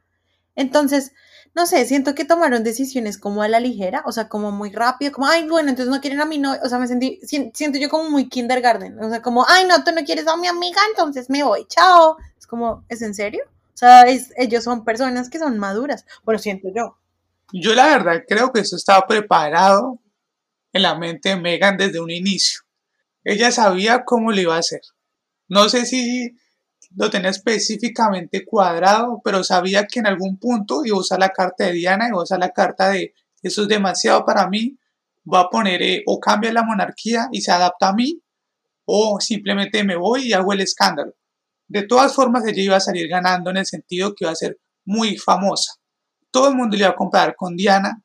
[0.54, 1.12] entonces,
[1.54, 5.12] no sé, siento que tomaron decisiones como a la ligera, o sea, como muy rápido,
[5.12, 7.88] como, ay, bueno, entonces no quieren a mi no, o sea, me sentí, siento yo
[7.88, 11.28] como muy kindergarten, o sea, como, ay, no, tú no quieres a mi amiga, entonces
[11.30, 12.16] me voy, chao.
[12.38, 13.42] Es como, ¿es en serio?
[13.74, 14.04] O sea,
[14.36, 16.98] ellos son personas que son maduras, bueno, siento yo.
[17.52, 20.00] Yo la verdad creo que eso estaba preparado
[20.72, 22.65] en la mente de Megan desde un inicio.
[23.28, 24.82] Ella sabía cómo lo iba a hacer.
[25.48, 26.36] No sé si
[26.94, 31.64] lo tenía específicamente cuadrado, pero sabía que en algún punto iba a usar la carta
[31.64, 34.78] de Diana, iba a usar la carta de eso es demasiado para mí,
[35.26, 38.22] va a poner eh, o cambia la monarquía y se adapta a mí,
[38.84, 41.12] o simplemente me voy y hago el escándalo.
[41.66, 44.60] De todas formas, ella iba a salir ganando en el sentido que iba a ser
[44.84, 45.72] muy famosa.
[46.30, 48.04] Todo el mundo le iba a comprar con Diana,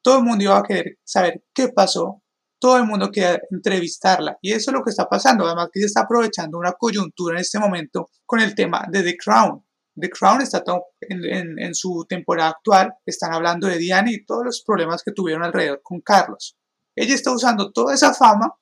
[0.00, 2.22] todo el mundo iba a querer saber qué pasó,
[2.64, 4.38] todo el mundo quería entrevistarla.
[4.40, 5.44] Y eso es lo que está pasando.
[5.44, 9.62] Además que está aprovechando una coyuntura en este momento con el tema de The Crown.
[9.94, 10.64] The Crown está
[11.02, 15.44] en, en, su temporada actual, están hablando de Diana y todos los problemas que tuvieron
[15.44, 16.56] alrededor con Carlos.
[16.96, 18.54] Ella está usando toda esa fama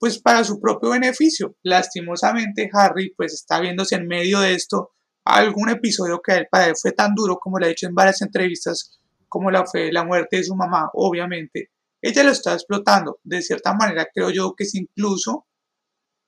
[0.00, 1.54] pues para su propio beneficio.
[1.62, 4.90] Lastimosamente Harry pues está viéndose en medio de esto
[5.24, 8.20] algún episodio que él, para él fue tan duro como le ha dicho en varias
[8.20, 11.70] entrevistas como la fue la muerte de su mamá, obviamente
[12.02, 13.20] ella lo está explotando.
[13.22, 15.46] De cierta manera, creo yo que es incluso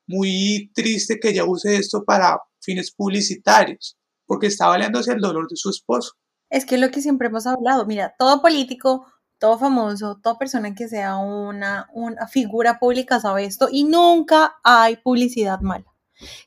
[0.06, 5.56] muy triste que ella use esto para fines publicitarios, porque está valiéndose el dolor de
[5.56, 6.12] su esposo.
[6.48, 9.06] Es que lo que siempre hemos hablado, mira, todo político,
[9.38, 14.96] todo famoso, toda persona que sea una, una figura pública sabe esto y nunca hay
[14.96, 15.86] publicidad mala.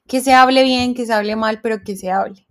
[0.08, 2.47] Que se hable bien, que se hable mal, pero que se hable.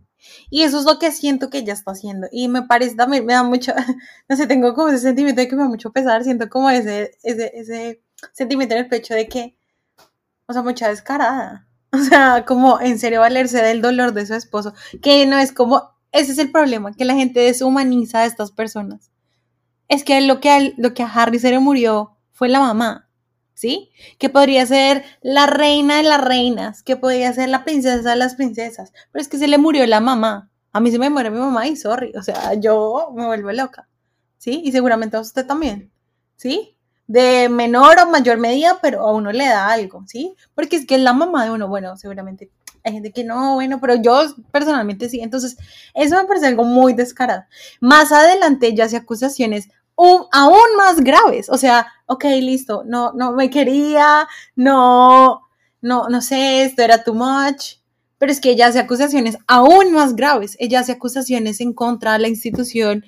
[0.50, 2.29] Y eso es lo que siento que ella está haciendo.
[2.33, 3.72] Y me parece también, me da mucho,
[4.29, 7.16] no sé, tengo como ese sentimiento de que me da mucho pesar, siento como ese,
[7.22, 8.02] ese, ese
[8.33, 9.57] sentimiento en el pecho de que,
[10.46, 11.64] o sea, mucha descarada.
[11.92, 15.94] O sea, como en serio valerse del dolor de su esposo, que no es como,
[16.12, 19.12] ese es el problema, que la gente deshumaniza a estas personas.
[19.88, 23.06] Es que lo que lo que a Harry se le murió fue la mamá.
[23.57, 23.90] ¿Sí?
[24.19, 28.35] Que podría ser la reina de las reinas, que podría ser la princesa de las
[28.35, 30.51] princesas, pero es que se le murió la mamá.
[30.73, 33.88] A mí se me muere mi mamá y sorry, o sea, yo me vuelvo loca,
[34.37, 34.61] ¿sí?
[34.62, 35.90] Y seguramente a usted también,
[36.37, 36.77] ¿sí?
[37.07, 40.35] De menor o mayor medida, pero a uno le da algo, ¿sí?
[40.55, 42.51] Porque es que es la mamá de uno, bueno, seguramente
[42.85, 44.21] hay gente que no, bueno, pero yo
[44.53, 45.21] personalmente sí.
[45.21, 45.57] Entonces,
[45.95, 47.45] eso me parece algo muy descarado.
[47.81, 51.49] Más adelante ya hace acusaciones aún más graves.
[51.49, 55.42] O sea, ok, listo, no, no me quería, no,
[55.81, 57.77] no, no sé, esto era too much.
[58.19, 60.57] Pero es que ella hace acusaciones aún más graves.
[60.59, 63.05] Ella hace acusaciones en contra de la institución.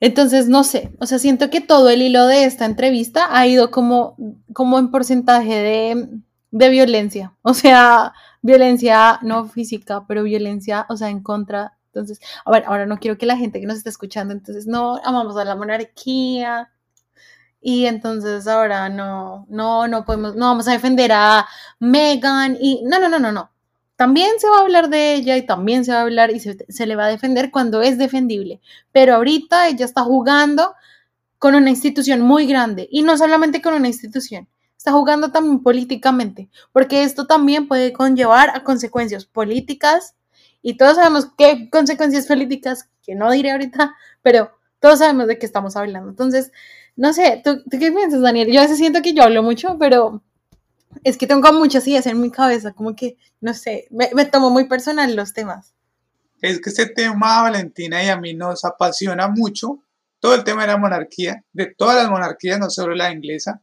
[0.00, 3.70] Entonces, no sé, o sea, siento que todo el hilo de esta entrevista ha ido
[3.70, 4.16] como,
[4.52, 6.08] como en porcentaje de,
[6.50, 7.34] de violencia.
[7.42, 12.86] O sea, violencia no física, pero violencia, o sea, en contra entonces, a ver, ahora
[12.86, 16.70] no quiero que la gente que nos esté escuchando, entonces no amamos a la monarquía.
[17.60, 21.46] Y entonces ahora no, no, no podemos, no vamos a defender a
[21.78, 23.50] Megan y no, no, no, no, no.
[23.96, 26.56] También se va a hablar de ella y también se va a hablar y se,
[26.68, 28.60] se le va a defender cuando es defendible.
[28.92, 30.74] Pero ahorita ella está jugando
[31.38, 36.48] con una institución muy grande y no solamente con una institución, está jugando también políticamente,
[36.72, 40.14] porque esto también puede conllevar a consecuencias políticas
[40.62, 45.46] y todos sabemos qué consecuencias políticas, que no diré ahorita, pero todos sabemos de qué
[45.46, 46.10] estamos hablando.
[46.10, 46.52] Entonces,
[47.00, 48.52] no sé, ¿tú, qué piensas, Daniel?
[48.52, 50.22] Yo a veces siento que yo hablo mucho, pero
[51.02, 54.50] es que tengo muchas ideas en mi cabeza, como que, no sé, me, me tomo
[54.50, 55.72] muy personal los temas.
[56.42, 59.82] Es que este tema, Valentina, y a mí nos apasiona mucho
[60.18, 63.62] todo el tema de la monarquía, de todas las monarquías, no solo la inglesa.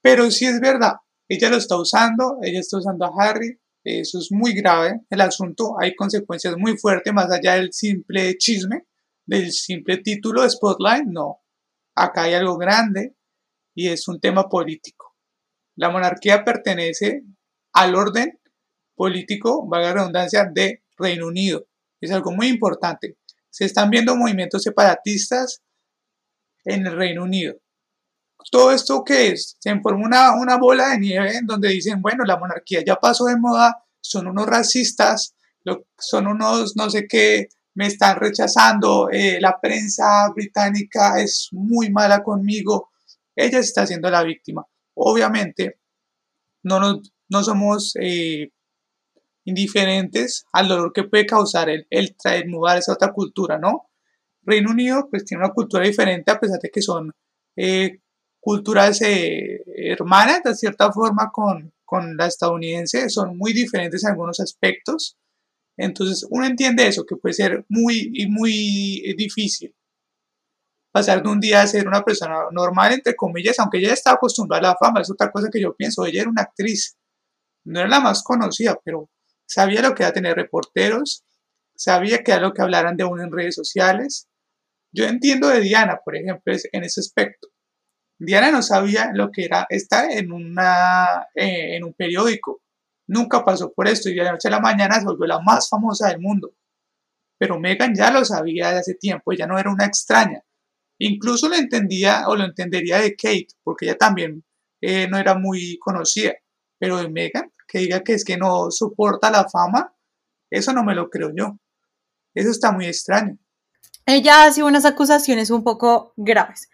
[0.00, 0.94] Pero sí es verdad,
[1.28, 5.76] ella lo está usando, ella está usando a Harry, eso es muy grave, el asunto,
[5.80, 8.84] hay consecuencias muy fuertes más allá del simple chisme,
[9.26, 11.41] del simple título de Spotlight, no,
[11.94, 13.14] acá hay algo grande
[13.74, 15.14] y es un tema político.
[15.76, 17.22] La monarquía pertenece
[17.72, 18.38] al orden
[18.94, 21.66] político, valga la redundancia, de Reino Unido.
[22.00, 23.16] Es algo muy importante
[23.52, 25.62] se están viendo movimientos separatistas
[26.64, 27.54] en el Reino Unido.
[28.50, 32.24] Todo esto que es, se forma una, una bola de nieve en donde dicen, bueno,
[32.24, 35.36] la monarquía ya pasó de moda, son unos racistas,
[35.98, 42.22] son unos no sé qué, me están rechazando, eh, la prensa británica es muy mala
[42.22, 42.90] conmigo,
[43.34, 44.66] ella está siendo la víctima.
[44.94, 45.78] Obviamente,
[46.62, 48.50] no, no somos eh,
[49.44, 53.88] indiferentes al dolor que puede causar el, el traer mudar esa otra cultura, ¿no?
[54.42, 57.12] Reino Unido pues tiene una cultura diferente a pesar de que son
[57.56, 58.00] eh,
[58.40, 65.16] culturas hermanas de cierta forma con, con la estadounidense, son muy diferentes en algunos aspectos.
[65.76, 69.74] Entonces uno entiende eso, que puede ser muy, muy difícil
[70.92, 74.68] pasar de un día a ser una persona normal, entre comillas, aunque ella está acostumbrada
[74.68, 76.98] a la fama, es otra cosa que yo pienso, ella era una actriz,
[77.64, 79.10] no era la más conocida, pero
[79.46, 81.24] sabía lo que era tener reporteros,
[81.74, 84.28] sabía que era lo que hablaran de uno en redes sociales.
[84.92, 87.48] Yo entiendo de Diana, por ejemplo, en ese aspecto.
[88.18, 92.62] Diana no sabía lo que era estar en, una, eh, en un periódico.
[93.06, 95.68] Nunca pasó por esto y de la noche a la mañana se volvió la más
[95.68, 96.54] famosa del mundo.
[97.38, 100.42] Pero Megan ya lo sabía de hace tiempo, ella no era una extraña.
[100.98, 104.44] Incluso lo entendía o lo entendería de Kate, porque ella también
[104.80, 106.34] eh, no era muy conocida.
[106.78, 109.92] Pero de Megan, que diga que es que no soporta la fama,
[110.50, 111.58] eso no me lo creo yo.
[112.34, 113.38] Eso está muy extraño.
[114.06, 116.68] Ella hace unas acusaciones un poco graves.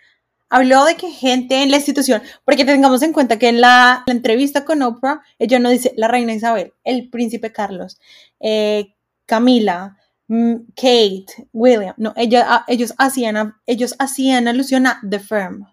[0.50, 4.64] Habló de que gente en la institución, porque tengamos en cuenta que en la, entrevista
[4.64, 7.98] con Oprah, ella no dice la reina Isabel, el príncipe Carlos,
[8.40, 8.94] eh,
[9.26, 9.96] Camila,
[10.28, 15.66] mm, Kate, William, no, ella, ah, ellos, hacían, ellos hacían alusión a The Firm.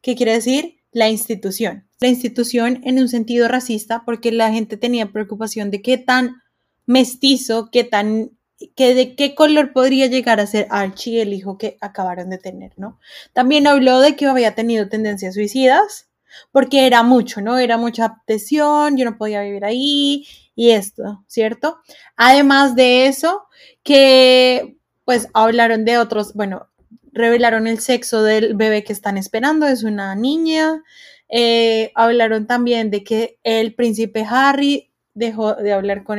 [0.00, 0.76] ¿Qué quiere decir?
[0.92, 5.98] La institución la institución en un sentido racista porque la gente tenía preocupación de qué
[5.98, 6.42] tan
[6.84, 8.35] mestizo, qué tan
[8.74, 12.72] que de qué color podría llegar a ser Archie, el hijo que acabaron de tener,
[12.76, 12.98] ¿no?
[13.32, 16.08] También habló de que había tenido tendencias suicidas,
[16.52, 17.58] porque era mucho, ¿no?
[17.58, 21.78] Era mucha obsesión, yo no podía vivir ahí y esto, ¿cierto?
[22.16, 23.46] Además de eso,
[23.82, 26.68] que pues hablaron de otros, bueno,
[27.12, 30.82] revelaron el sexo del bebé que están esperando, es una niña,
[31.28, 36.18] eh, hablaron también de que el príncipe Harry dejó de hablar con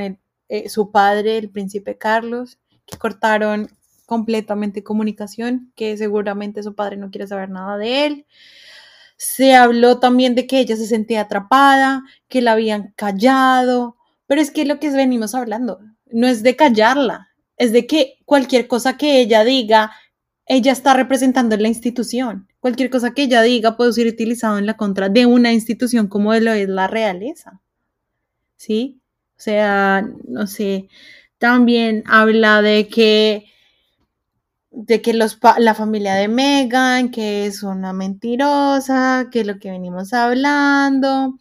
[0.50, 3.70] eh, su padre, el príncipe Carlos, que cortaron
[4.06, 8.26] completamente comunicación, que seguramente su padre no quiere saber nada de él.
[9.18, 14.52] Se habló también de que ella se sentía atrapada, que la habían callado, pero es
[14.52, 19.20] que lo que venimos hablando no es de callarla, es de que cualquier cosa que
[19.20, 19.92] ella diga,
[20.46, 24.76] ella está representando la institución cualquier cosa que ella diga puede ser utilizado en la
[24.76, 27.62] contra de una institución como lo es la realeza.
[28.58, 29.00] ¿Sí?
[29.38, 30.89] O sea, no sé,
[31.38, 33.45] también habla de que
[34.71, 39.71] de que los, la familia de Megan, que es una mentirosa, que es lo que
[39.71, 41.38] venimos hablando,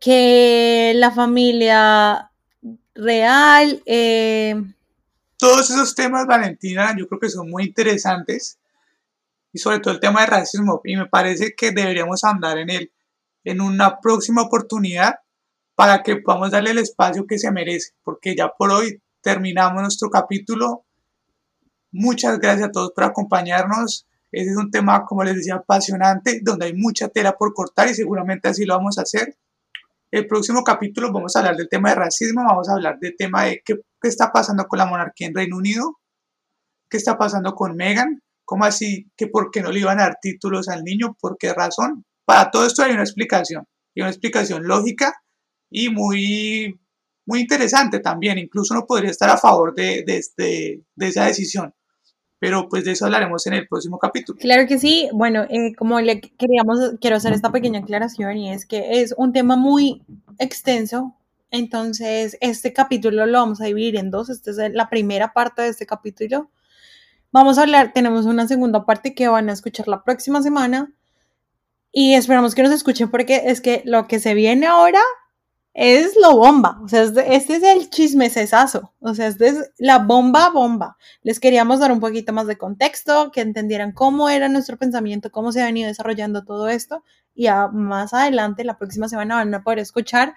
[0.00, 2.32] que la familia
[2.94, 3.80] real...
[3.86, 4.60] Eh,
[5.36, 8.58] Todos esos temas, Valentina, yo creo que son muy interesantes
[9.52, 10.80] y sobre todo el tema de racismo.
[10.84, 12.92] Y me parece que deberíamos andar en él
[13.44, 15.20] en una próxima oportunidad
[15.80, 20.10] para que podamos darle el espacio que se merece, porque ya por hoy terminamos nuestro
[20.10, 20.84] capítulo.
[21.90, 24.06] Muchas gracias a todos por acompañarnos.
[24.30, 27.94] Ese es un tema, como les decía, apasionante, donde hay mucha tela por cortar y
[27.94, 29.38] seguramente así lo vamos a hacer.
[30.10, 33.44] El próximo capítulo vamos a hablar del tema de racismo, vamos a hablar del tema
[33.44, 35.98] de qué, qué está pasando con la monarquía en Reino Unido,
[36.90, 39.10] qué está pasando con Meghan, ¿Cómo así?
[39.16, 41.16] ¿Que por qué no le iban a dar títulos al niño?
[41.18, 42.04] ¿Por qué razón?
[42.26, 43.64] Para todo esto hay una explicación,
[43.94, 45.14] y una explicación lógica
[45.70, 46.78] y muy,
[47.26, 48.38] muy interesante también.
[48.38, 51.72] Incluso uno podría estar a favor de, de, este, de esa decisión.
[52.40, 54.38] pero pues de eso hablaremos en el próximo capítulo.
[54.40, 55.10] Claro que sí.
[55.12, 59.32] Bueno, eh, como le queríamos, quiero hacer esta pequeña aclaración y es que es un
[59.34, 60.02] tema muy
[60.38, 61.14] extenso.
[61.50, 64.30] Entonces, este capítulo lo vamos a dividir en dos.
[64.30, 66.50] Esta es la primera parte de este capítulo.
[67.30, 70.94] Vamos a hablar, tenemos una segunda parte que van a escuchar la próxima semana.
[71.92, 75.00] Y esperamos que nos escuchen porque es que lo que se viene ahora
[75.72, 80.50] es lo bomba, o sea, este es el chismecesazo, o sea, este es la bomba
[80.50, 80.96] bomba.
[81.22, 85.52] Les queríamos dar un poquito más de contexto, que entendieran cómo era nuestro pensamiento, cómo
[85.52, 87.04] se ha venido desarrollando todo esto,
[87.34, 90.34] y más adelante, la próxima semana, van a poder escuchar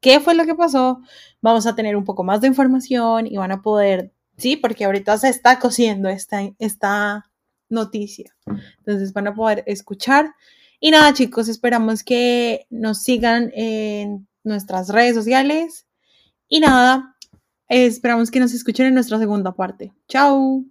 [0.00, 1.00] qué fue lo que pasó,
[1.40, 5.16] vamos a tener un poco más de información y van a poder, sí, porque ahorita
[5.16, 7.30] se está cosiendo esta, esta
[7.70, 8.34] noticia,
[8.78, 10.34] entonces van a poder escuchar.
[10.78, 15.86] Y nada, chicos, esperamos que nos sigan en nuestras redes sociales.
[16.48, 17.16] Y nada,
[17.68, 19.92] esperamos que nos escuchen en nuestra segunda parte.
[20.08, 20.64] Chao.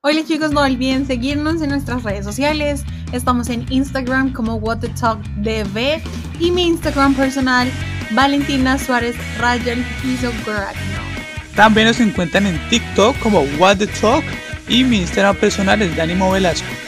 [0.00, 2.84] Hola chicos, no olviden seguirnos en nuestras redes sociales.
[3.12, 6.00] Estamos en Instagram como What the Talk DV
[6.38, 7.68] y mi Instagram personal
[8.12, 10.30] Valentina Suárez Rayal Piso
[11.56, 14.24] También nos encuentran en TikTok como What the Talk
[14.68, 16.87] y mi Instagram personal es Dani Velasco.